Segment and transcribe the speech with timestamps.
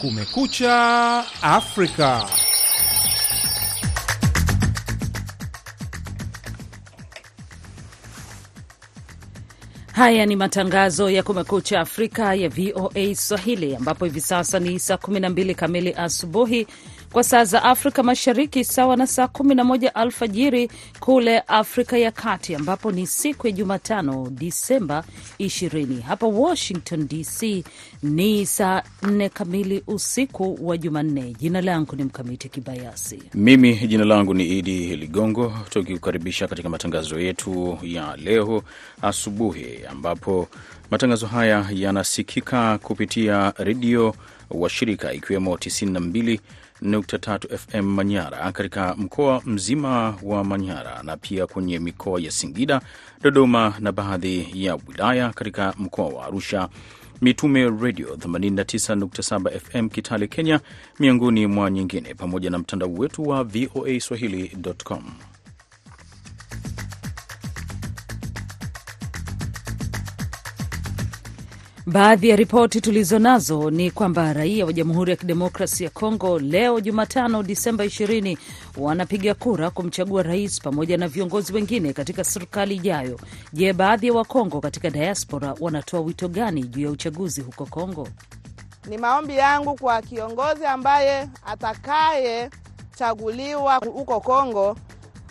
[0.00, 2.26] Kumekucha Afrika.
[9.92, 15.54] Haya ni matangazo ya Kumekucha Afrika ya VOA Swahili, ambapo hivi sasa ni saa 12
[15.54, 16.66] kamili asubuhi
[17.12, 20.70] kwa saa za Afrika Mashariki, sawa na saa 11 alfajiri
[21.00, 25.04] kule Afrika ya Kati, ambapo ni siku ya Jumatano Disemba
[25.40, 26.00] 20.
[26.00, 27.64] Hapa Washington DC
[28.02, 31.34] ni saa 4 kamili usiku wa Jumanne.
[31.38, 33.22] Jina langu ni Mkamiti Kibayasi.
[33.34, 38.62] Mimi jina langu ni Idi Ligongo, tukikukaribisha katika matangazo yetu ya leo
[39.02, 40.48] asubuhi, ambapo
[40.90, 44.14] matangazo haya yanasikika kupitia redio
[44.50, 46.38] washirika ikiwemo 92
[46.82, 52.80] nukta FM Manyara katika mkoa mzima wa Manyara na pia kwenye mikoa ya Singida,
[53.22, 56.68] Dodoma na baadhi ya wilaya katika mkoa wa Arusha,
[57.20, 60.60] Mitume Radio 89.7 FM Kitale, Kenya,
[60.98, 65.02] miongoni mwa nyingine, pamoja na mtandao wetu wa VOA Swahili.com.
[71.92, 76.80] Baadhi ya ripoti tulizo nazo ni kwamba raia wa Jamhuri ya Kidemokrasi ya Kongo leo
[76.80, 78.38] Jumatano Disemba 20
[78.76, 83.20] wanapiga kura kumchagua rais pamoja na viongozi wengine katika serikali ijayo.
[83.52, 88.08] Je, baadhi ya Wakongo katika diaspora wanatoa wito gani juu ya uchaguzi huko Kongo?
[88.88, 94.76] Ni maombi yangu kwa kiongozi ambaye atakayechaguliwa huko Kongo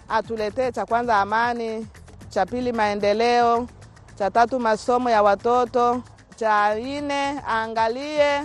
[0.10, 1.88] atuletee cha kwanza amani,
[2.30, 3.68] cha pili maendeleo,
[4.16, 6.04] cha tatu masomo ya watoto
[6.40, 8.42] cha nne aangalie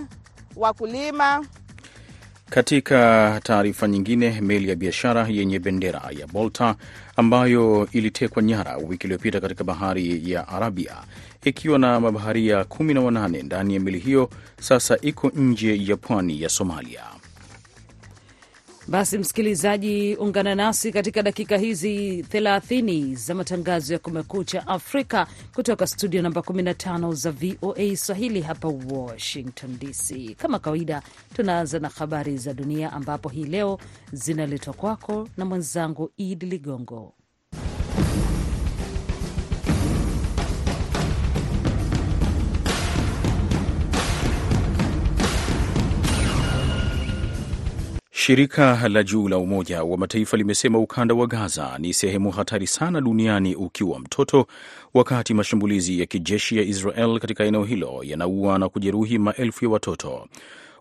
[0.55, 1.45] wakulima.
[2.49, 6.75] Katika taarifa nyingine, meli ya biashara yenye bendera ya Malta
[7.15, 10.95] ambayo ilitekwa nyara wiki iliyopita katika bahari ya Arabia
[11.43, 14.29] ikiwa na mabaharia 18 ndani ya meli hiyo
[14.61, 17.03] sasa iko nje ya pwani ya Somalia.
[18.87, 26.21] Basi msikilizaji, ungana nasi katika dakika hizi 30 za matangazo ya Kumekucha Afrika kutoka studio
[26.21, 30.35] namba 15 za VOA Swahili hapa Washington DC.
[30.37, 31.01] Kama kawaida,
[31.35, 33.79] tunaanza na habari za dunia, ambapo hii leo
[34.11, 37.14] zinaletwa kwako na mwenzangu Idi Ligongo.
[48.17, 53.01] Shirika la juu la Umoja wa Mataifa limesema ukanda wa Gaza ni sehemu hatari sana
[53.01, 54.47] duniani ukiwa mtoto,
[54.93, 60.27] wakati mashambulizi ya kijeshi ya Israel katika eneo hilo yanaua na kujeruhi maelfu ya watoto.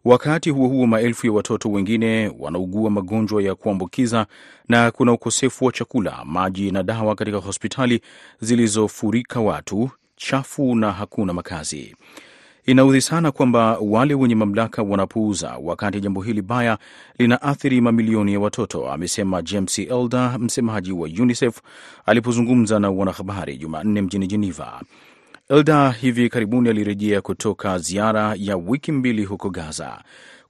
[0.05, 4.27] Wakati huo huo, maelfu ya watoto wengine wanaugua magonjwa ya kuambukiza
[4.69, 8.01] na kuna ukosefu wa chakula, maji na dawa katika hospitali
[8.41, 11.97] zilizofurika watu, chafu na hakuna makazi.
[12.67, 16.79] Inaudhi sana kwamba wale wenye mamlaka wanapuuza wakati jambo hili baya
[17.19, 21.61] linaathiri mamilioni ya watoto, amesema James Elder, msemaji wa UNICEF
[22.07, 24.81] alipozungumza na wanahabari Jumanne mjini Geneva.
[25.49, 30.03] Elder hivi karibuni alirejea kutoka ziara ya wiki mbili huko Gaza.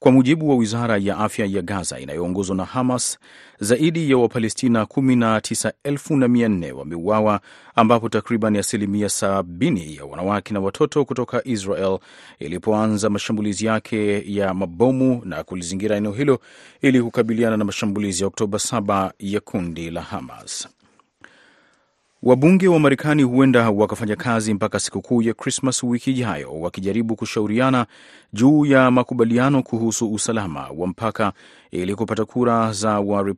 [0.04, 3.18] Kwa mujibu wa wizara ya afya ya Gaza inayoongozwa na Hamas,
[3.60, 7.40] zaidi ya Wapalestina 19,400 wameuawa,
[7.74, 11.98] ambapo takriban asilimia 70 ya wanawake na watoto kutoka Israel
[12.38, 16.40] ilipoanza mashambulizi yake ya mabomu na kulizingira eneo hilo
[16.82, 20.68] ili kukabiliana na mashambulizi ya Oktoba 7 ya kundi la Hamas.
[22.24, 27.86] Wabunge wa Marekani huenda wakafanya kazi mpaka sikukuu ya Krismas wiki ijayo, wakijaribu kushauriana
[28.32, 31.32] juu ya makubaliano kuhusu usalama wa mpaka
[31.70, 33.34] ili kupata kura za wa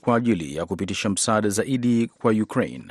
[0.00, 2.84] kwa ajili ya kupitisha msaada zaidi kwa Ukraine.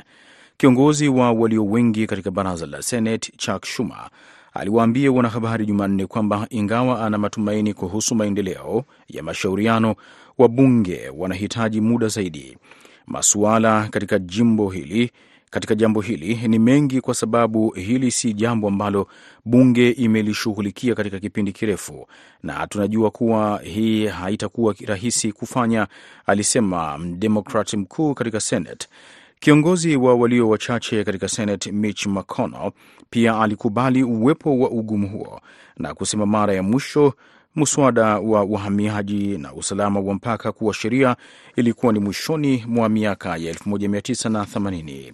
[0.56, 4.10] Kiongozi wa walio wengi katika baraza la Senate Chuck Schumer
[4.54, 9.94] aliwaambia wanahabari Jumanne kwamba ingawa ana matumaini kuhusu maendeleo ya mashauriano,
[10.38, 12.58] wabunge wanahitaji muda zaidi.
[13.06, 15.10] Masuala katika jimbo hili
[15.50, 19.06] katika jambo hili ni mengi kwa sababu hili si jambo ambalo
[19.44, 22.06] bunge imelishughulikia katika kipindi kirefu,
[22.42, 25.86] na tunajua kuwa hii haitakuwa rahisi kufanya,
[26.26, 28.88] alisema mdemokrati mkuu katika Senate.
[29.40, 32.72] Kiongozi wa walio wachache katika Senate Mitch McConnell
[33.10, 35.40] pia alikubali uwepo wa ugumu huo
[35.76, 37.14] na kusema mara ya mwisho
[37.56, 41.16] mswada wa uhamiaji na usalama wa mpaka kuwa sheria
[41.56, 45.12] ilikuwa ni mwishoni mwa miaka ya 1980.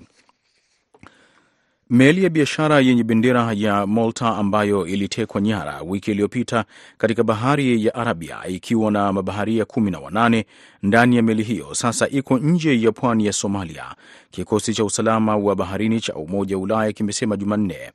[1.90, 6.64] Meli ya biashara yenye bendera ya Malta ambayo ilitekwa nyara wiki iliyopita
[6.98, 10.46] katika bahari ya Arabia ikiwa na mabaharia kumi na wanane
[10.82, 13.84] ndani ya meli hiyo sasa iko nje ya pwani ya Somalia,
[14.30, 17.92] kikosi cha usalama wa baharini cha Umoja wa Ulaya kimesema Jumanne.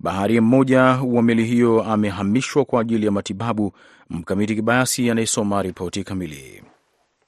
[0.00, 3.72] Baharia mmoja wa meli hiyo amehamishwa kwa ajili ya matibabu.
[4.10, 6.62] Mkamiti Kibayasi anayesoma ripoti kamili.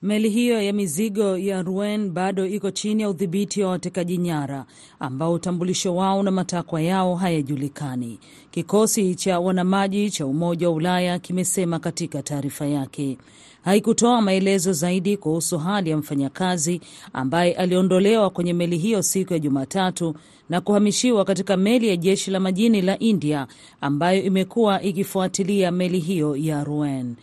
[0.02, 4.64] Meli hiyo ya mizigo ya Rouen bado iko chini ya udhibiti wa watekaji nyara
[5.00, 8.18] ambao utambulisho wao na matakwa yao hayajulikani,
[8.50, 13.18] kikosi cha wanamaji cha Umoja wa Ulaya kimesema katika taarifa yake.
[13.64, 16.80] Haikutoa maelezo zaidi kuhusu hali ya mfanyakazi
[17.12, 20.14] ambaye aliondolewa kwenye meli hiyo siku ya Jumatatu
[20.48, 23.46] na kuhamishiwa katika meli ya jeshi la majini la India
[23.80, 27.16] ambayo imekuwa ikifuatilia meli hiyo ya Rouen.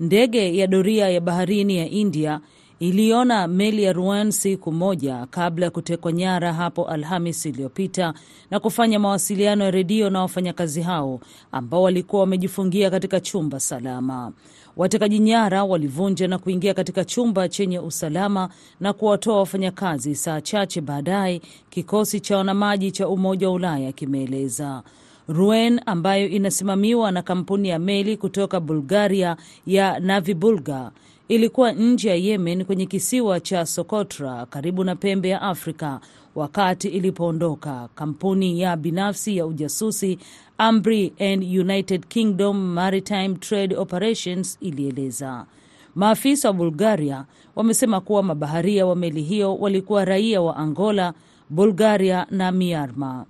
[0.00, 2.40] Ndege ya doria ya baharini ya India
[2.80, 8.14] iliona meli ya Ruan siku moja kabla ya kutekwa nyara hapo Alhamis iliyopita
[8.50, 11.20] na kufanya mawasiliano ya redio na wafanyakazi hao
[11.52, 14.32] ambao walikuwa wamejifungia katika chumba salama.
[14.76, 18.48] Watekaji nyara walivunja na kuingia katika chumba chenye usalama
[18.80, 21.40] na kuwatoa wafanyakazi saa chache baadaye,
[21.70, 24.82] kikosi cha wanamaji cha Umoja wa Ulaya kimeeleza.
[25.28, 29.36] Rouen ambayo inasimamiwa na kampuni ya meli kutoka Bulgaria
[29.66, 30.90] ya Navibulgar
[31.28, 36.00] ilikuwa nje ya Yemen kwenye kisiwa cha Socotra karibu na pembe ya Afrika
[36.34, 37.88] wakati ilipoondoka.
[37.94, 40.18] Kampuni ya binafsi ya ujasusi
[40.58, 45.46] Ambrey and United Kingdom Maritime Trade Operations ilieleza.
[45.94, 47.24] Maafisa wa Bulgaria
[47.56, 51.14] wamesema kuwa mabaharia wa meli hiyo walikuwa raia wa Angola,
[51.50, 53.24] Bulgaria na Myanmar.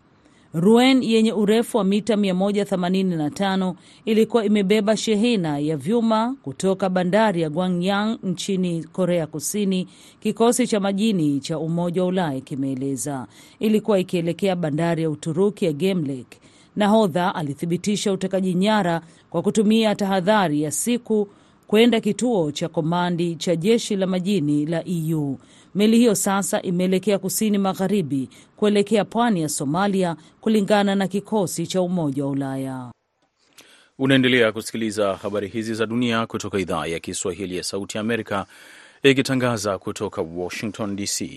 [0.54, 8.18] Rouen yenye urefu wa mita 185 ilikuwa imebeba shehena ya vyuma kutoka bandari ya Gwangyang
[8.22, 9.88] nchini Korea Kusini,
[10.20, 13.26] kikosi cha majini cha Umoja wa Ulaya kimeeleza.
[13.58, 16.26] Ilikuwa ikielekea bandari ya Uturuki ya Gemlek.
[16.76, 19.00] Nahodha alithibitisha utekaji nyara
[19.30, 21.28] kwa kutumia tahadhari ya siku
[21.66, 25.36] kwenda kituo cha komandi cha jeshi la majini la EU.
[25.76, 32.24] Meli hiyo sasa imeelekea kusini magharibi kuelekea pwani ya Somalia, kulingana na kikosi cha Umoja
[32.24, 32.92] wa Ulaya.
[33.98, 38.46] Unaendelea kusikiliza habari hizi za dunia kutoka idhaa ya Kiswahili ya Sauti ya Amerika,
[39.02, 41.30] ikitangaza kutoka Washington DC.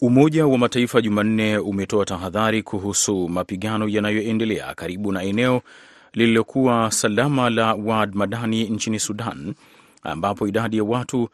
[0.00, 5.62] Umoja wa Mataifa Jumanne umetoa tahadhari kuhusu mapigano yanayoendelea karibu na eneo
[6.12, 9.54] lililokuwa salama la Wad Madani nchini Sudan,
[10.02, 11.28] ambapo idadi ya watu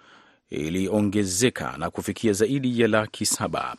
[0.51, 3.77] iliongezeka na kufikia zaidi ya laki saba.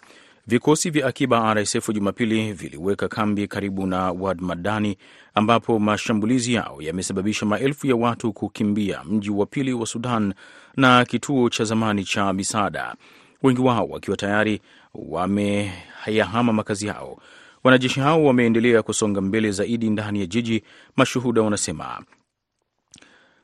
[0.47, 4.97] Vikosi vya akiba RSF Jumapili viliweka kambi karibu na Wad Madani,
[5.35, 10.33] ambapo mashambulizi yao yamesababisha maelfu ya watu kukimbia mji wa pili wa Sudan
[10.77, 12.95] na kituo cha zamani cha misaada,
[13.43, 14.61] wengi wao wakiwa tayari
[14.93, 17.17] wameyahama makazi yao.
[17.63, 20.63] Wanajeshi hao wameendelea kusonga mbele zaidi ndani ya jiji,
[20.95, 22.03] mashuhuda wanasema.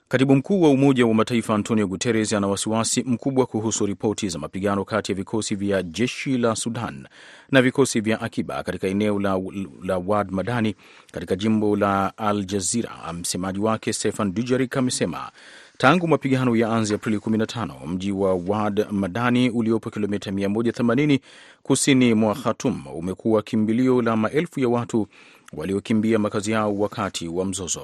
[0.08, 4.86] Katibu mkuu wa Umoja wa Mataifa Antonio Guterres ana wasiwasi mkubwa kuhusu ripoti za mapigano
[4.86, 7.08] kati ya vikosi vya jeshi la Sudan
[7.52, 9.42] na vikosi vya akiba katika eneo la,
[9.84, 10.76] la Wad Madani
[11.12, 13.14] katika jimbo la Al Jazira.
[13.14, 15.32] Msemaji wake Stefan Dujarik amesema
[15.78, 21.20] tangu mapigano ya anzi Aprili 15 mji wa Wad Madani uliopo kilomita 180
[21.64, 25.08] kusini mwa Khartoum umekuwa kimbilio la maelfu ya watu
[25.54, 27.82] waliokimbia makazi yao wakati wa mzozo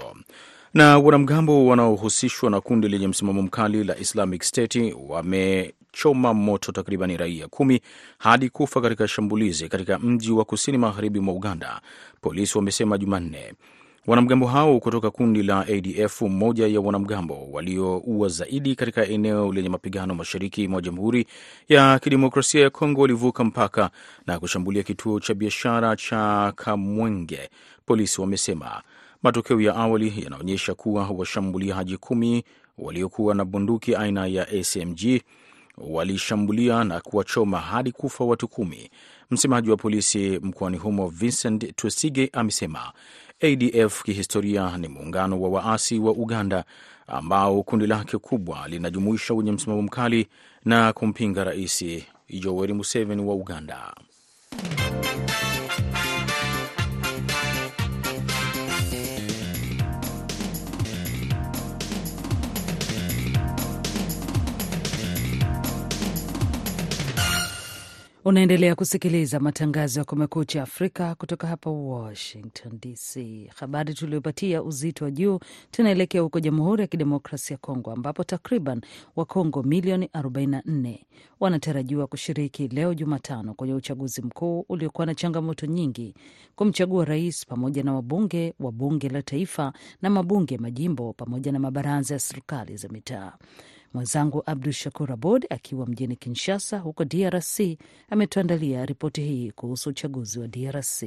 [0.74, 7.48] na wanamgambo wanaohusishwa na kundi lenye msimamo mkali la Islamic State wamechoma moto takribani raia
[7.48, 7.82] kumi
[8.18, 11.82] hadi kufa katika shambulizi katika mji wa kusini magharibi mwa Uganda,
[12.22, 13.54] polisi wamesema Jumanne.
[14.08, 20.16] Wanamgambo hao kutoka kundi la ADF, mmoja ya wanamgambo walioua zaidi katika eneo lenye mapigano
[20.16, 21.26] mashariki mwa Jamhuri
[21.70, 23.90] ya Kidemokrasia ya Kongo, walivuka mpaka
[24.28, 27.50] na kushambulia kituo cha biashara cha Kamwenge,
[27.86, 28.82] polisi wamesema.
[29.24, 32.44] Matokeo ya awali yanaonyesha kuwa washambuliaji kumi
[32.78, 35.22] waliokuwa na bunduki aina ya SMG
[35.78, 38.90] walishambulia na kuwachoma hadi kufa watu kumi.
[39.32, 42.92] Msemaji wa polisi mkoani humo Vincent Twesige amesema
[43.42, 46.64] ADF kihistoria ni muungano wa waasi wa Uganda
[47.08, 50.28] ambao kundi lake kubwa linajumuisha wenye msimamo mkali
[50.66, 51.86] na kumpinga Rais
[52.30, 53.94] Yoweri Museveni wa Uganda.
[68.26, 73.20] Unaendelea kusikiliza matangazo ya Kumekucha Afrika kutoka hapa Washington DC.
[73.56, 75.40] Habari tuliopatia uzito wa juu,
[75.72, 78.82] tunaelekea huko Jamhuri ya Kidemokrasia ya Kongo ambapo takriban
[79.16, 80.98] Wakongo milioni 44
[81.40, 86.14] wanatarajiwa kushiriki leo Jumatano kwenye uchaguzi mkuu uliokuwa na changamoto nyingi
[86.56, 91.60] kumchagua rais pamoja na wabunge wa bunge la taifa na mabunge ya majimbo pamoja na
[91.60, 93.34] mabaraza ya serikali za mitaa.
[93.94, 97.60] Mwenzangu Abdu Shakur Abod akiwa mjini Kinshasa huko DRC
[98.10, 101.04] ametuandalia ripoti hii kuhusu uchaguzi wa DRC.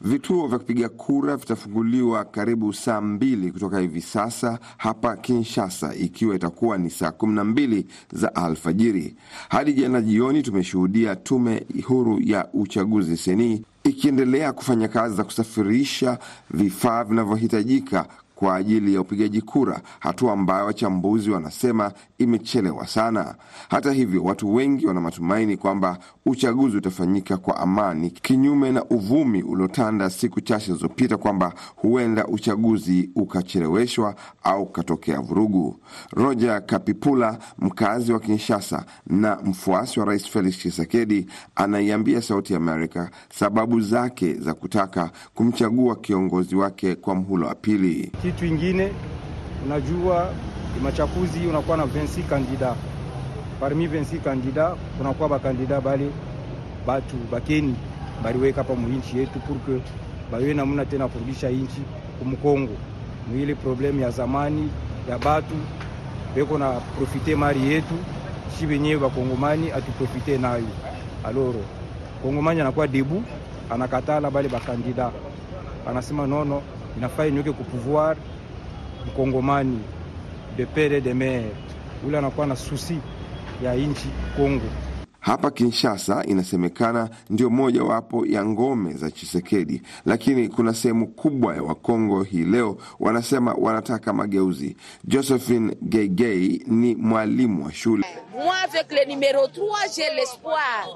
[0.00, 6.78] Vituo vya kupiga kura vitafunguliwa karibu saa mbili kutoka hivi sasa hapa Kinshasa, ikiwa itakuwa
[6.78, 9.16] ni saa kumi na mbili za alfajiri.
[9.48, 16.18] Hadi jana jioni tumeshuhudia tume huru ya uchaguzi seni ikiendelea kufanya kazi za kusafirisha
[16.50, 18.08] vifaa vinavyohitajika
[18.42, 23.34] kwa ajili ya upigaji kura, hatua ambayo wachambuzi wanasema imechelewa sana.
[23.68, 30.10] Hata hivyo, watu wengi wana matumaini kwamba uchaguzi utafanyika kwa amani, kinyume na uvumi uliotanda
[30.10, 35.76] siku chache zilizopita kwamba huenda uchaguzi ukacheleweshwa au ukatokea vurugu.
[36.12, 43.10] Roger Kapipula, mkazi wa Kinshasa na mfuasi wa Rais Felix Tshisekedi, anaiambia Sauti ya Amerika
[43.34, 48.12] sababu zake za kutaka kumchagua kiongozi wake kwa mhula wa pili.
[48.34, 48.92] Kitu ingine
[49.66, 50.28] unajua,
[50.82, 52.74] machakuzi unakuwa na 26 kandida,
[53.60, 56.08] parmi 26 kandida kunakuwa bakandida bale
[56.86, 57.74] batu bakeni
[58.24, 59.82] baliweka hapa muinchi yetu purke
[60.32, 61.80] bawe namuna tena kurudisha inchi
[62.18, 62.72] kumukongo
[63.28, 64.70] mwile problemu ya zamani
[65.10, 65.54] ya batu
[66.34, 67.94] beko na profite mari yetu
[68.58, 70.66] shi benyewe bakongomani atuprofite nayo.
[71.24, 71.60] Aloro
[72.22, 73.22] kongomani anakuwa debu
[73.70, 75.10] anakatala bale bakandida
[75.88, 76.62] anasema nono
[76.96, 78.16] inafaa inyoke ku pouvoir
[79.06, 79.78] mkongomani
[80.56, 81.44] de pere de mer
[82.06, 82.98] ule anakuwa na susi
[83.64, 84.66] ya nchi Kongo.
[85.20, 92.22] Hapa Kinshasa inasemekana ndio mojawapo ya ngome za Chisekedi, lakini kuna sehemu kubwa ya Wakongo
[92.22, 94.76] hii leo wanasema wanataka mageuzi.
[95.04, 98.06] Josephine Geigei ni mwalimu wa shule.
[98.32, 100.88] Moi avec le numero 3 j'ai l'espoir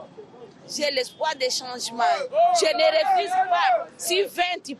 [0.69, 2.03] j'ai l'espoir des changements.
[2.61, 3.87] Je ne refuse pas.
[3.97, 4.77] Si 20 y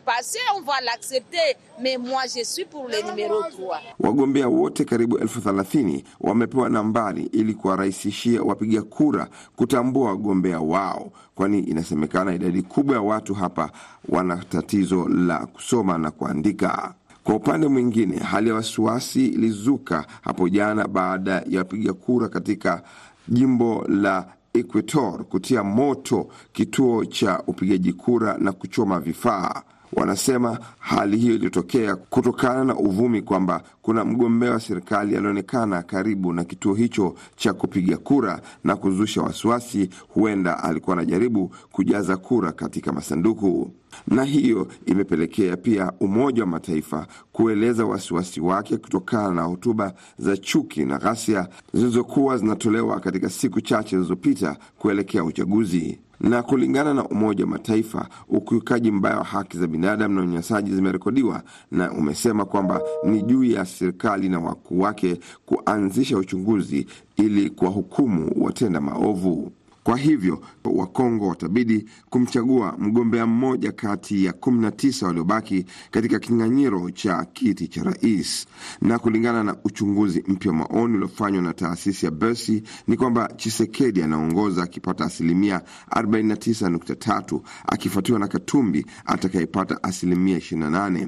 [0.55, 1.55] on va l'accepter.
[1.81, 3.79] Mais moi, je suis pour le numéro 3.
[3.99, 11.59] Wagombea wote karibu elfu thelathini wamepewa nambari ili kuwarahisishia wapiga kura kutambua wagombea wao, kwani
[11.59, 13.71] inasemekana idadi kubwa ya watu hapa
[14.09, 16.93] wana tatizo la kusoma na kuandika.
[17.23, 22.81] Kwa upande mwingine, hali ya wasiwasi ilizuka hapo jana baada ya wapiga kura katika
[23.27, 24.25] jimbo la
[24.57, 29.63] Equator kutia moto kituo cha upigaji kura na kuchoma vifaa.
[29.93, 36.43] Wanasema hali hiyo ilitokea kutokana na uvumi kwamba kuna mgombea wa serikali alionekana karibu na
[36.43, 43.71] kituo hicho cha kupiga kura na kuzusha wasiwasi, huenda alikuwa anajaribu kujaza kura katika masanduku.
[44.07, 50.85] Na hiyo imepelekea pia Umoja wa Mataifa kueleza wasiwasi wake kutokana na hotuba za chuki
[50.85, 57.49] na ghasia zilizokuwa zinatolewa katika siku chache zilizopita kuelekea uchaguzi na kulingana na Umoja wa
[57.49, 63.43] Mataifa, ukiukaji mbaya wa haki za binadamu na unyanyasaji zimerekodiwa, na umesema kwamba ni juu
[63.43, 69.51] ya serikali na wakuu wake kuanzisha uchunguzi ili kuwahukumu watenda maovu.
[69.87, 77.67] Kwa hivyo Wakongo watabidi kumchagua mgombea mmoja kati ya 19 waliobaki katika kinyang'anyiro cha kiti
[77.67, 78.47] cha rais.
[78.81, 84.03] Na kulingana na uchunguzi mpya wa maoni uliofanywa na taasisi ya Bersi ni kwamba Chisekedi
[84.03, 91.07] anaongoza akipata asilimia 49.3 akifuatiwa na Katumbi atakayepata asilimia 28.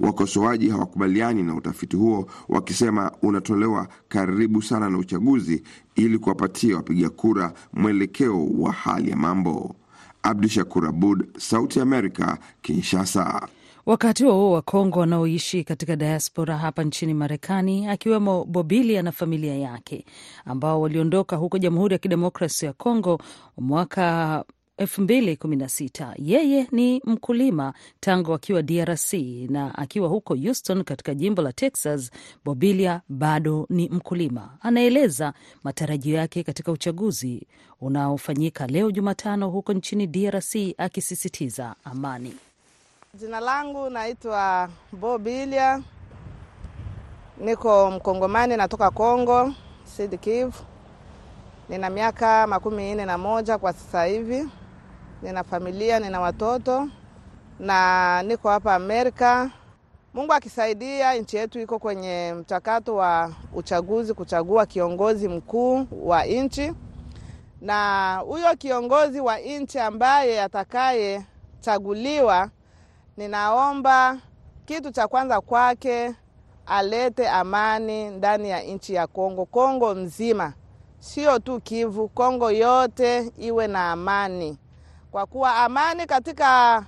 [0.00, 5.62] Wakosoaji hawakubaliani na utafiti huo, wakisema unatolewa karibu sana na uchaguzi
[5.94, 9.74] ili kuwapatia wapiga kura mwelekeo wa hali ya mambo.
[10.22, 13.48] Abdu Shakur Abud, Sauti ya Amerika, Kinshasa.
[13.86, 20.04] Wakati huo huo Wakongo wanaoishi katika diaspora hapa nchini Marekani, akiwemo Bobilia na familia yake
[20.44, 23.18] ambao waliondoka huko Jamhuri ya Kidemokrasi ya Kongo
[23.58, 24.44] mwaka
[24.80, 26.14] 2016.
[26.18, 29.12] Yeye ni mkulima tangu akiwa DRC
[29.48, 32.10] na akiwa huko Houston katika jimbo la Texas.
[32.44, 34.50] Bobilia bado ni mkulima.
[34.60, 35.32] Anaeleza
[35.64, 37.46] matarajio yake katika uchaguzi
[37.80, 42.34] unaofanyika leo Jumatano huko nchini DRC, akisisitiza amani.
[43.14, 45.82] Jina langu naitwa Bobilia,
[47.38, 49.52] niko Mkongomani, natoka Kongo
[49.96, 50.52] Sud Kivu.
[51.68, 54.48] Nina miaka makumi nne na moja kwa sasa hivi.
[55.22, 56.88] Nina familia, nina watoto
[57.58, 59.50] na niko hapa Amerika.
[60.14, 66.72] Mungu akisaidia, nchi yetu iko kwenye mchakato wa uchaguzi, kuchagua kiongozi mkuu wa nchi,
[67.60, 72.50] na huyo kiongozi wa nchi ambaye atakayechaguliwa,
[73.16, 74.18] ninaomba
[74.64, 76.14] kitu cha kwanza kwake
[76.66, 80.52] alete amani ndani ya nchi ya Kongo, Kongo mzima,
[80.98, 84.58] sio tu Kivu, Kongo yote iwe na amani
[85.10, 86.82] kwa kuwa amani katika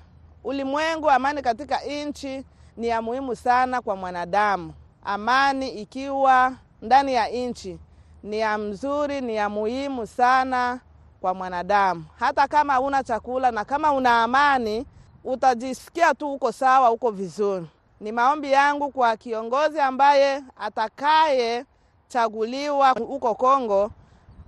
[0.44, 2.44] ulimwengu, amani katika nchi
[2.76, 4.72] ni ya muhimu sana kwa mwanadamu.
[5.04, 6.52] Amani ikiwa
[6.82, 7.78] ndani ya nchi
[8.22, 10.80] ni ya mzuri, ni ya muhimu sana
[11.20, 12.04] kwa mwanadamu.
[12.18, 14.86] Hata kama una chakula na kama una amani,
[15.24, 17.66] utajisikia tu uko sawa, uko vizuri.
[18.00, 23.90] Ni maombi yangu kwa kiongozi ambaye atakayechaguliwa huko Kongo,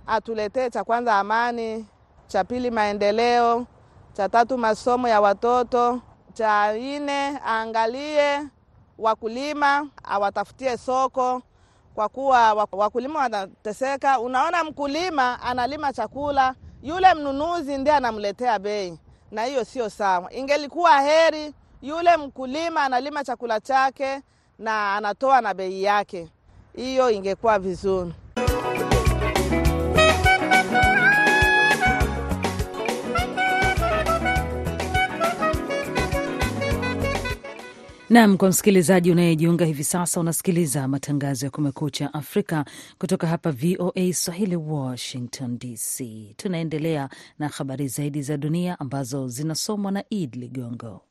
[0.07, 1.85] atuletee cha kwanza amani,
[2.27, 3.65] cha pili maendeleo,
[4.13, 6.01] cha tatu masomo ya watoto,
[6.33, 8.41] cha nne aangalie
[8.97, 11.41] wakulima, awatafutie soko
[11.95, 14.19] kwa kuwa wakulima wanateseka.
[14.19, 18.99] Unaona, mkulima analima chakula, yule mnunuzi ndiye anamletea bei,
[19.31, 20.33] na hiyo sio sawa.
[20.33, 24.21] Ingelikuwa heri yule mkulima analima chakula chake
[24.59, 26.27] na anatoa na bei yake,
[26.75, 28.13] hiyo ingekuwa vizuri.
[38.09, 42.65] Nam, kwa msikilizaji unayejiunga hivi sasa, unasikiliza matangazo ya Kumekucha Afrika
[42.97, 46.03] kutoka hapa VOA Swahili, Washington DC.
[46.37, 47.09] Tunaendelea
[47.39, 51.01] na habari zaidi za dunia ambazo zinasomwa na Id Ligongo.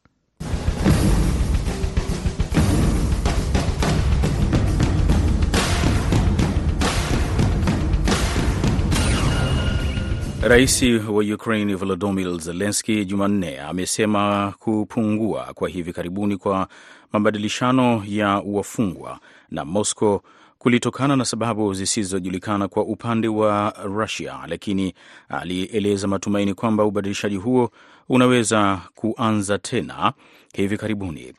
[10.48, 16.68] Rais wa Ukraine Volodymyr Zelensky Jumanne amesema kupungua kwa hivi karibuni kwa
[17.12, 19.18] mabadilishano ya wafungwa
[19.50, 20.20] na Moscow
[20.58, 24.94] kulitokana na sababu zisizojulikana kwa upande wa Russia, lakini
[25.28, 27.70] alieleza matumaini kwamba ubadilishaji huo
[28.08, 30.12] unaweza kuanza tena
[30.54, 31.32] hivi karibuni.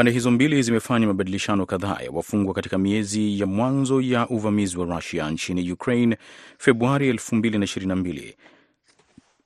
[0.00, 4.86] Pande hizo mbili zimefanya mabadilishano kadhaa ya wafungwa katika miezi ya mwanzo ya uvamizi wa
[4.96, 6.16] Rusia nchini Ukraine
[6.58, 8.34] Februari 2022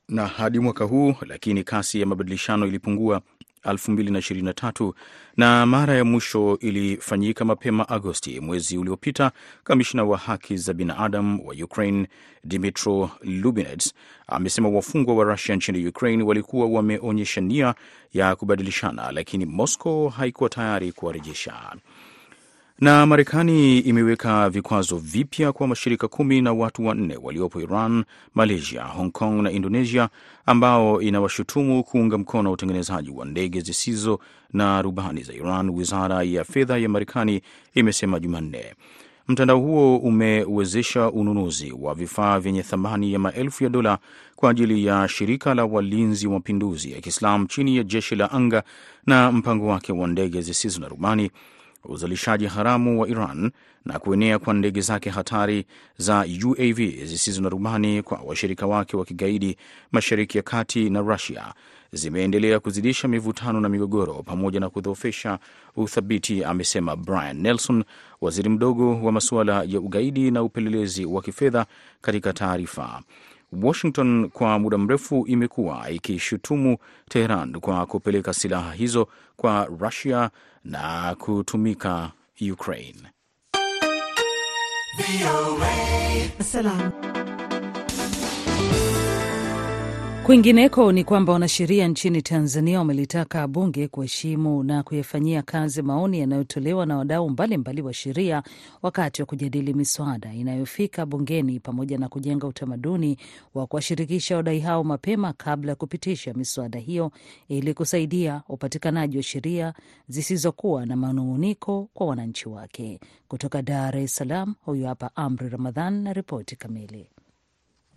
[0.08, 3.22] na hadi mwaka huu, lakini kasi ya mabadilishano ilipungua
[3.64, 4.92] 2023
[5.36, 9.30] na mara ya mwisho ilifanyika mapema Agosti mwezi uliopita.
[9.64, 12.06] Kamishna wa haki za binadamu wa Ukraine
[12.44, 13.94] Dmitro Lubinets
[14.26, 17.74] amesema wafungwa wa Rusia nchini Ukraine walikuwa wameonyesha nia
[18.12, 21.54] ya kubadilishana, lakini Moscow haikuwa tayari kuwarejesha.
[22.80, 29.10] Na Marekani imeweka vikwazo vipya kwa mashirika kumi na watu wanne waliopo Iran, Malaysia, Hong
[29.10, 30.08] Kong na Indonesia,
[30.46, 34.20] ambao inawashutumu kuunga mkono utengenezaji wa ndege zisizo
[34.52, 35.70] na rubani za Iran.
[35.70, 37.40] Wizara ya fedha ya Marekani
[37.74, 38.74] imesema Jumanne
[39.28, 43.98] mtandao huo umewezesha ununuzi wa vifaa vyenye thamani ya maelfu ya dola
[44.36, 48.62] kwa ajili ya shirika la walinzi wa mapinduzi ya Kiislamu chini ya jeshi la anga
[49.06, 51.30] na mpango wake wa ndege zisizo na rubani
[51.84, 53.50] uzalishaji haramu wa Iran
[53.84, 55.66] na kuenea kwa ndege zake hatari
[55.98, 59.56] za UAV zisizo na rubani kwa washirika wake wa kigaidi
[59.92, 61.54] Mashariki ya Kati na Rusia
[61.92, 65.38] zimeendelea kuzidisha mivutano na migogoro pamoja na kudhoofisha
[65.76, 67.84] uthabiti, amesema Brian Nelson,
[68.20, 71.66] waziri mdogo wa masuala ya ugaidi na upelelezi wa kifedha
[72.00, 73.02] katika taarifa.
[73.62, 76.76] Washington kwa muda mrefu imekuwa ikishutumu
[77.08, 80.30] Teheran kwa kupeleka silaha hizo kwa Rusia
[80.64, 82.10] na kutumika
[82.52, 83.02] Ukraine.
[90.24, 96.96] Kwingineko ni kwamba wanasheria nchini Tanzania wamelitaka bunge kuheshimu na kuyafanyia kazi maoni yanayotolewa na
[96.98, 98.42] wadau mbalimbali wa sheria
[98.82, 103.18] wakati wa kujadili miswada inayofika bungeni pamoja na kujenga utamaduni
[103.54, 107.10] wa kuwashirikisha wadai hao mapema kabla ya kupitisha miswada hiyo
[107.48, 109.74] ili kusaidia upatikanaji wa sheria
[110.08, 113.00] zisizokuwa na manung'uniko kwa wananchi wake.
[113.28, 117.13] Kutoka Dar es Salaam, huyu hapa Amri Ramadhan na ripoti kamili.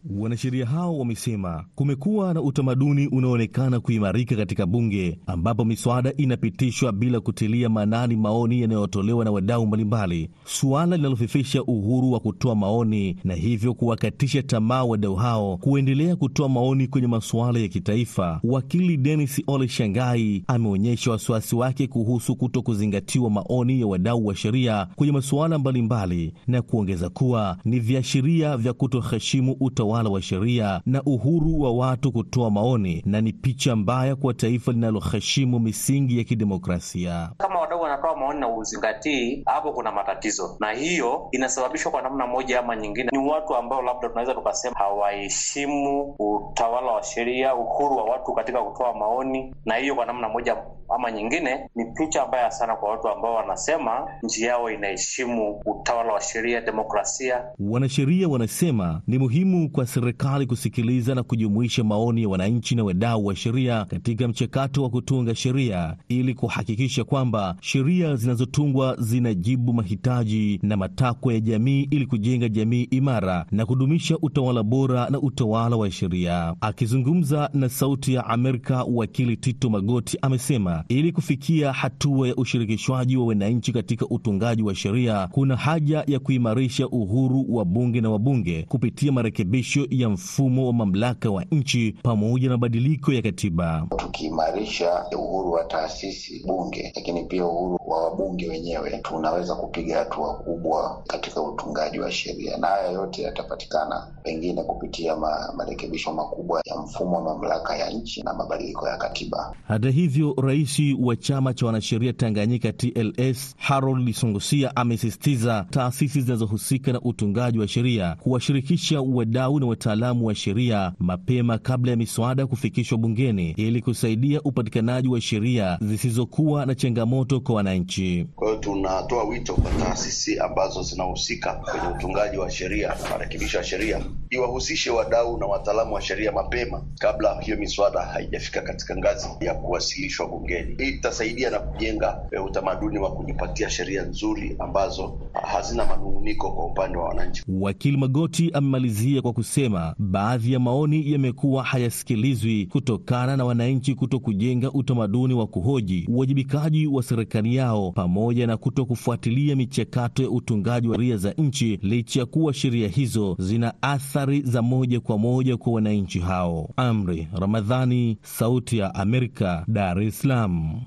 [0.09, 7.69] Wanasheria hao wamesema kumekuwa na utamaduni unaoonekana kuimarika katika bunge ambapo miswada inapitishwa bila kutilia
[7.69, 14.43] maanani maoni yanayotolewa na wadau mbalimbali, suala linalofifisha uhuru wa kutoa maoni na hivyo kuwakatisha
[14.43, 18.39] tamaa wadau hao kuendelea kutoa maoni kwenye masuala ya kitaifa.
[18.43, 24.87] Wakili Denis Ole Shangai ameonyesha wasiwasi wake kuhusu kuto kuzingatiwa maoni ya wadau wa sheria
[24.95, 29.55] kwenye masuala mbalimbali na kuongeza kuwa ni viashiria vya kutoheshimu
[29.87, 34.71] utawala wa sheria na uhuru wa watu kutoa maoni na ni picha mbaya kwa taifa
[34.71, 37.29] linaloheshimu misingi ya kidemokrasia.
[37.37, 37.59] Kama
[37.97, 43.09] wanatoa maoni na uzingatii, hapo kuna matatizo, na hiyo inasababishwa kwa namna moja ama nyingine,
[43.11, 48.93] ni watu ambao labda tunaweza tukasema hawaheshimu utawala wa sheria, uhuru wa watu katika kutoa
[48.93, 50.57] maoni, na hiyo kwa namna moja
[50.95, 56.21] ama nyingine ni picha mbaya sana kwa watu ambao wanasema nchi yao inaheshimu utawala wa
[56.21, 57.43] sheria, demokrasia.
[57.59, 63.35] Wanasheria wanasema ni muhimu kwa serikali kusikiliza na kujumuisha maoni ya wananchi na wadau wa
[63.35, 70.77] sheria katika mchakato wa kutunga sheria ili kuhakikisha kwamba sheria sheria zinazotungwa zinajibu mahitaji na
[70.77, 76.55] matakwa ya jamii ili kujenga jamii imara na kudumisha utawala bora na utawala wa sheria.
[76.61, 83.25] Akizungumza na Sauti ya Amerika, wakili Tito Magoti amesema ili kufikia hatua ya ushirikishwaji wa
[83.25, 89.11] wananchi katika utungaji wa sheria, kuna haja ya kuimarisha uhuru wa bunge na wabunge kupitia
[89.11, 93.87] marekebisho ya mfumo wa mamlaka wa nchi pamoja na mabadiliko ya katiba.
[93.97, 101.03] Tukiimarisha uhuru wa taasisi bunge, lakini pia uhuru wa wabunge wenyewe, tunaweza kupiga hatua kubwa
[101.07, 107.15] katika utungaji wa sheria, na haya yote yatapatikana pengine kupitia ma, marekebisho makubwa ya mfumo
[107.17, 109.53] wa mamlaka ya nchi na mabadiliko ya katiba.
[109.67, 117.01] Hata hivyo, rais wa chama cha wanasheria Tanganyika TLS Harold Lisungusia amesisitiza taasisi zinazohusika na
[117.01, 123.51] utungaji wa sheria kuwashirikisha wadau na wataalamu wa sheria mapema kabla ya miswada kufikishwa bungeni
[123.57, 128.27] ili kusaidia upatikanaji wa sheria zisizokuwa na changamoto kwa wananchi.
[128.35, 133.63] Kwa hiyo tunatoa wito kwa taasisi ambazo zinahusika kwenye utungaji wa sheria na marekebisho ya
[133.63, 139.53] sheria iwahusishe wadau na wataalamu wa sheria mapema kabla hiyo miswada haijafika katika ngazi ya
[139.53, 140.75] kuwasilishwa bungeni.
[140.83, 146.97] Hii itasaidia na kujenga e, utamaduni wa kujipatia sheria nzuri ambazo hazina manung'uniko kwa upande
[146.97, 147.43] wa wananchi.
[147.47, 154.71] Wakili Magoti amemalizia kwa kusema baadhi ya maoni yamekuwa hayasikilizwi kutokana na wananchi kuto kujenga
[154.71, 160.95] utamaduni wa kuhoji uwajibikaji wa serikali yao pamoja na kuto kufuatilia michakato ya utungaji wa
[160.95, 165.73] sheria za nchi licha ya kuwa sheria hizo zina athari za moja kwa moja kwa
[165.73, 166.69] wananchi hao.
[166.77, 170.81] Amri Ramadhani, Sauti ya Amerika, Dar es Salaam.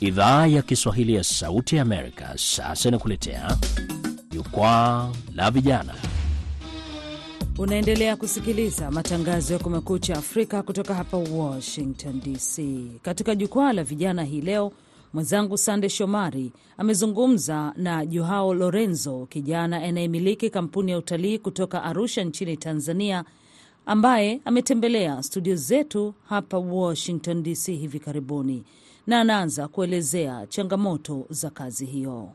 [0.00, 3.56] Idhaa ya Kiswahili ya Sauti ya Amerika sasa inakuletea
[4.32, 5.94] jukwaa la vijana.
[7.58, 12.62] Unaendelea kusikiliza matangazo ya Kumekucha Afrika kutoka hapa Washington DC.
[13.02, 14.72] Katika jukwaa la vijana hii leo,
[15.12, 22.56] mwenzangu Sande Shomari amezungumza na Joao Lorenzo, kijana anayemiliki kampuni ya utalii kutoka Arusha nchini
[22.56, 23.24] Tanzania,
[23.86, 28.64] ambaye ametembelea studio zetu hapa Washington DC hivi karibuni,
[29.06, 32.28] na anaanza kuelezea changamoto za kazi hiyo.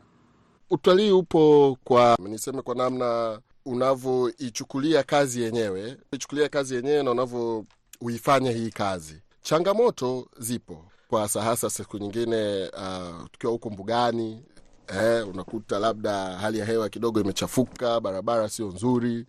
[0.70, 8.70] Utalii upo kwa niseme, kwa namna unavyoichukulia kazi yenyewe, ichukulia kazi yenyewe na unavyoifanya hii
[8.70, 9.22] kazi.
[9.42, 14.42] Changamoto zipo kwa hasa siku nyingine, uh, tukiwa huko mbugani
[14.88, 19.26] eh, unakuta labda hali ya hewa kidogo imechafuka, barabara sio nzuri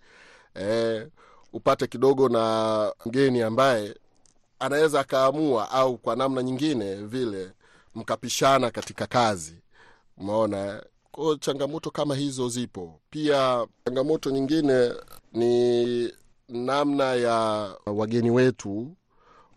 [0.55, 1.07] eh,
[1.53, 3.95] upate kidogo na mgeni ambaye
[4.59, 7.51] anaweza akaamua au kwa namna nyingine vile
[7.95, 9.55] mkapishana katika kazi,
[10.17, 11.35] umeona kwao.
[11.35, 13.67] Changamoto kama hizo zipo pia.
[13.85, 14.93] Changamoto nyingine
[15.33, 16.11] ni
[16.49, 17.35] namna ya
[17.85, 18.95] wageni wetu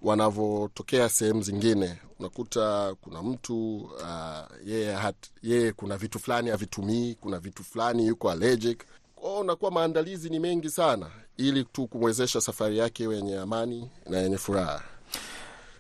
[0.03, 1.99] wanavyotokea sehemu zingine.
[2.19, 4.99] Unakuta kuna mtu uh, yeye
[5.43, 8.85] yeye kuna vitu fulani havitumii, kuna vitu fulani yuko allergic
[9.15, 14.39] kwao, unakuwa maandalizi ni mengi sana ili tu kumwezesha safari yake yenye amani na yenye
[14.39, 14.83] furaha.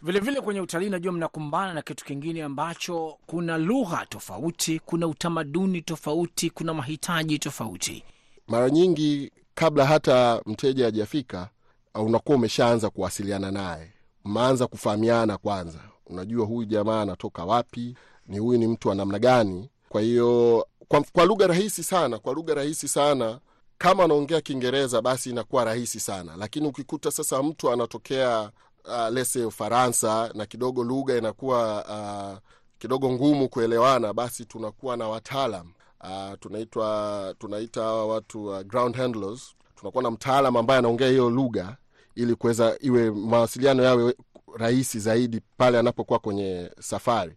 [0.03, 6.51] Vilevile kwenye utalii, najua mnakumbana na kitu kingine ambacho kuna lugha tofauti, kuna utamaduni tofauti,
[6.51, 8.05] kuna mahitaji tofauti.
[8.49, 11.49] Mara nyingi kabla hata mteja hajafika,
[11.95, 13.93] unakuwa umeshaanza kuwasiliana naye,
[14.25, 19.69] mmeanza kufahamiana kwanza, unajua huyu jamaa anatoka wapi, ni huyu ni mtu wa namna gani.
[19.88, 23.38] Kwa hiyo kwa, kwa lugha rahisi sana, kwa lugha rahisi sana
[23.79, 28.51] kama anaongea Kiingereza basi inakuwa rahisi sana, lakini ukikuta sasa mtu anatokea
[28.85, 32.38] uh, lese Ufaransa na kidogo lugha inakuwa uh,
[32.79, 35.73] kidogo ngumu kuelewana, basi tunakuwa na wataalam.
[36.05, 39.55] Uh, tunaitwa tunaita hawa watu uh, ground handlers.
[39.77, 41.77] Tunakuwa na mtaalam ambaye anaongea hiyo lugha
[42.14, 44.14] ili kuweza iwe mawasiliano yawe
[44.57, 47.37] rahisi zaidi pale anapokuwa kwenye safari.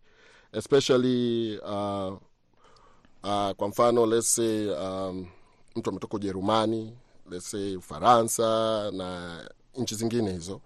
[0.54, 2.14] Especially uh,
[3.24, 5.28] uh, kwa mfano let's say um,
[5.76, 6.98] mtu ametoka Ujerumani,
[7.32, 8.44] let's say Ufaransa
[8.92, 9.40] na
[9.78, 10.62] nchi zingine hizo,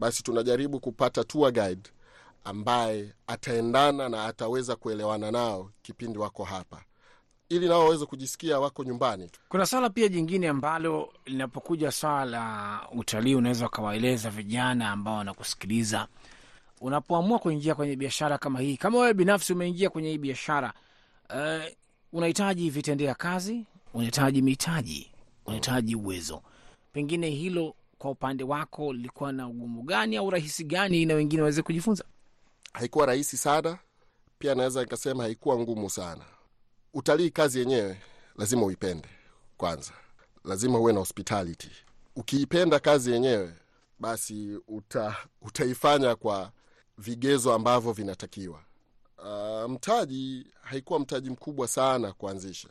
[0.00, 1.90] basi tunajaribu kupata tour guide
[2.44, 6.82] ambaye ataendana na ataweza kuelewana nao kipindi wako hapa,
[7.48, 9.30] ili nao waweze kujisikia wako nyumbani.
[9.48, 16.06] Kuna swala pia jingine ambalo linapokuja swala la utalii, unaweza ukawaeleza vijana ambao wanakusikiliza,
[16.80, 20.72] unapoamua kuingia kwenye biashara kama hii, kama wewe binafsi umeingia kwenye hii biashara
[21.30, 21.64] uh,
[22.12, 25.10] unahitaji vitendea kazi, unahitaji mitaji,
[25.46, 26.42] unahitaji uwezo.
[26.92, 31.62] Pengine hilo kwa upande wako lilikuwa na ugumu gani au rahisi gani, na wengine waweze
[31.62, 32.04] kujifunza?
[32.72, 33.78] Haikuwa rahisi sana,
[34.38, 36.24] pia naweza nikasema haikuwa ngumu sana.
[36.94, 38.00] Utalii kazi yenyewe
[38.36, 39.08] lazima uipende
[39.56, 39.92] kwanza,
[40.44, 41.70] lazima uwe na hospitality,
[42.16, 43.54] ukiipenda kazi yenyewe
[43.98, 46.52] basi uta, utaifanya kwa
[46.98, 48.62] vigezo ambavyo vinatakiwa.
[49.18, 52.68] Uh, mtaji haikuwa mtaji mkubwa sana kuanzisha,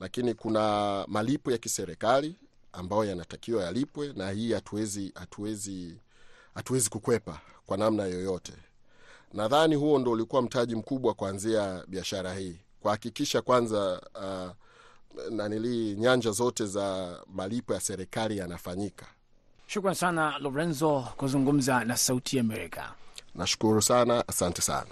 [0.00, 2.36] lakini kuna malipo ya kiserikali
[2.72, 5.96] ambayo yanatakiwa yalipwe, na hii hatuwezi hatuwezi
[6.54, 8.52] hatuwezi kukwepa kwa namna yoyote.
[9.32, 14.50] Nadhani huo ndo ulikuwa mtaji mkubwa kuanzia biashara hii, kuhakikisha kwanza uh,
[15.30, 19.06] nanili nyanja zote za malipo ya serikali yanafanyika.
[19.66, 22.92] Shukran sana Lorenzo kuzungumza na Sauti Amerika.
[23.34, 24.86] Nashukuru sana, asante sana.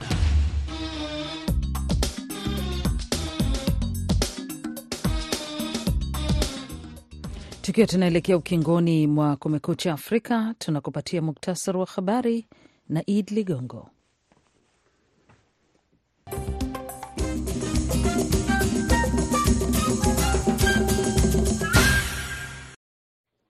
[7.71, 12.47] Tukiwa tunaelekea ukingoni mwa Kumekucha Afrika, tunakupatia muktasari wa habari
[12.89, 13.91] na Id Ligongo.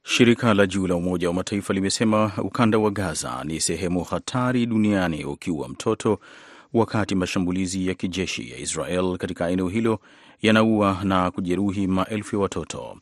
[0.03, 5.25] Shirika la juu la Umoja wa Mataifa limesema ukanda wa Gaza ni sehemu hatari duniani
[5.25, 6.19] ukiwa mtoto,
[6.73, 9.99] wakati mashambulizi ya kijeshi ya Israel katika eneo hilo
[10.43, 12.97] yanaua na kujeruhi maelfu ya watoto.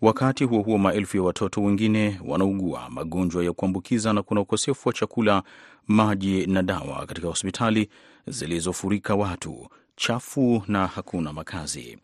[0.00, 4.92] Wakati huo huo, maelfu ya watoto wengine wanaugua magonjwa ya kuambukiza na kuna ukosefu wa
[4.94, 5.42] chakula,
[5.88, 7.88] maji na dawa katika hospitali
[8.26, 11.98] zilizofurika watu, chafu na hakuna makazi.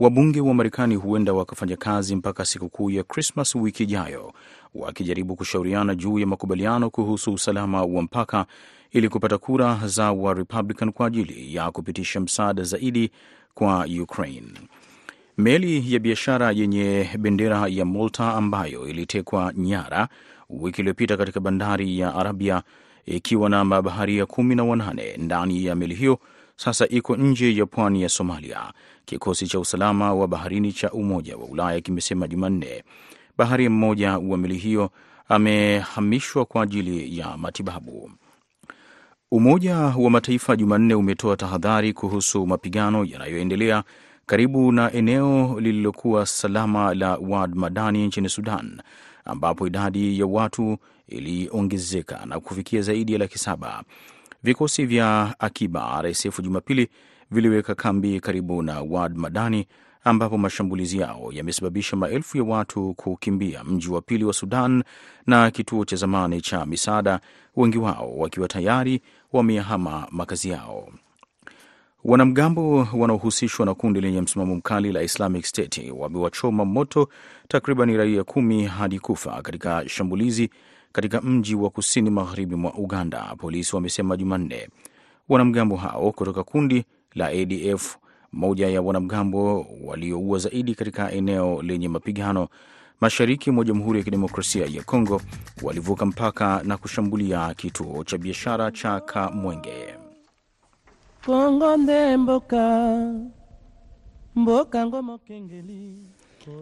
[0.00, 4.32] Wabunge wa Marekani huenda wakafanya kazi mpaka sikukuu ya Krismas wiki ijayo,
[4.74, 8.46] wakijaribu kushauriana juu ya makubaliano kuhusu usalama wa mpaka
[8.90, 13.10] ili kupata kura za wa Republican kwa ajili ya kupitisha msaada zaidi
[13.54, 14.48] kwa Ukraine.
[15.42, 20.08] Meli ya biashara yenye bendera ya Malta ambayo ilitekwa nyara
[20.50, 22.62] wiki iliyopita katika bandari ya Arabia
[23.06, 26.18] ikiwa na mabaharia kumi na wanane ndani ya meli hiyo
[26.56, 28.72] sasa iko nje ya pwani ya Somalia.
[29.04, 32.84] Kikosi cha usalama wa baharini cha Umoja wa Ulaya kimesema Jumanne
[33.38, 34.90] baharia mmoja wa meli hiyo
[35.28, 38.10] amehamishwa kwa ajili ya matibabu.
[39.30, 43.84] Umoja wa Mataifa Jumanne umetoa tahadhari kuhusu mapigano yanayoendelea
[44.26, 48.82] karibu na eneo lililokuwa salama la Wad Madani nchini Sudan,
[49.24, 53.82] ambapo idadi ya watu iliongezeka na kufikia zaidi ya laki saba.
[54.42, 56.88] Vikosi vya akiba RSF Jumapili
[57.30, 59.66] viliweka kambi karibu na Wad Madani,
[60.04, 64.84] ambapo mashambulizi yao yamesababisha maelfu ya watu kukimbia mji wa pili wa Sudan
[65.26, 67.20] na kituo cha zamani cha misaada,
[67.56, 69.00] wengi wao wakiwa tayari
[69.32, 70.88] wameyahama makazi yao.
[72.04, 77.08] Wanamgambo wanaohusishwa na kundi lenye msimamo mkali la Islamic State wamewachoma moto
[77.48, 80.50] takriban raia kumi hadi kufa katika shambulizi
[80.92, 84.68] katika mji wa kusini magharibi mwa Uganda, polisi wamesema Jumanne.
[85.28, 86.84] Wanamgambo hao kutoka kundi
[87.14, 87.96] la ADF,
[88.32, 92.48] moja ya wanamgambo walioua zaidi katika eneo lenye mapigano
[93.00, 95.20] mashariki mwa Jamhuri ya Kidemokrasia ya Kongo,
[95.62, 100.01] walivuka mpaka na kushambulia kituo cha biashara cha Kamwenge.
[101.26, 102.62] Kongo nde mboka
[104.36, 105.96] mboka ngomo kengeli.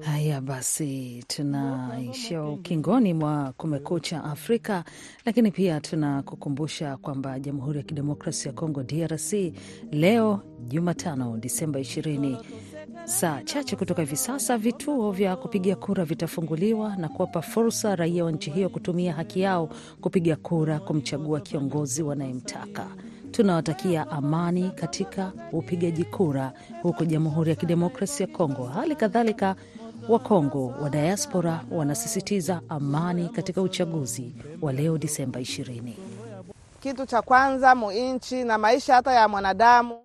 [0.01, 4.85] Haya basi, tunaishia ukingoni mwa Kumekucha Afrika,
[5.25, 9.33] lakini pia tunakukumbusha kwamba Jamhuri ya Kidemokrasia ya Kongo, DRC,
[9.92, 12.37] leo Jumatano Disemba 20
[13.05, 18.33] saa chache kutoka hivi sasa, vituo vya kupigia kura vitafunguliwa na kuwapa fursa raia wa
[18.33, 19.68] nchi hiyo kutumia haki yao
[20.01, 22.87] kupiga kura kumchagua kiongozi wanayemtaka.
[23.31, 28.64] Tunawatakia amani katika upigaji kura huko Jamhuri ya Kidemokrasia ya Kongo.
[28.66, 29.57] Hali kadhalika
[30.09, 35.93] Wakongo wa diaspora wanasisitiza amani katika uchaguzi wa leo Disemba 20.
[36.81, 39.99] Kitu cha kwanza muinchi na maisha hata ya mwanadamu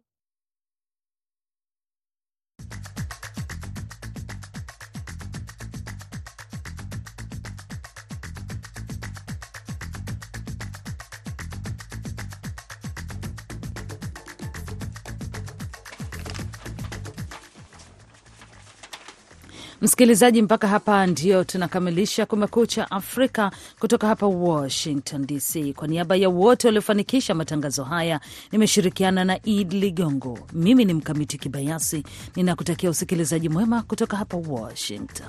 [19.86, 25.74] Msikilizaji, mpaka hapa ndio tunakamilisha Kumekucha Afrika kutoka hapa Washington DC.
[25.74, 28.19] Kwa niaba ya wote waliofanikisha matangazo haya,
[28.52, 30.39] nimeshirikiana na Id Ligongo.
[30.54, 32.04] Mimi ni Mkamiti Kibayasi,
[32.36, 35.28] ninakutakia usikilizaji mwema kutoka hapa Washington.